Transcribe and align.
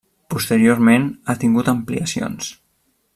Posteriorment 0.33 1.05
ha 1.33 1.37
tingut 1.45 1.71
ampliacions. 1.77 2.53